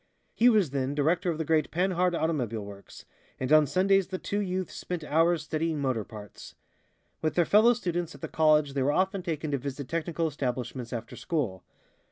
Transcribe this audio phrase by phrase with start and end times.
[0.33, 3.05] He was then director of the great Panhard automobile works,
[3.39, 6.55] and on Sundays the two youths spent hours studying motor parts.
[7.21, 10.91] With their fellow students at the college they were often taken to visit technical establishments
[10.91, 11.63] after school.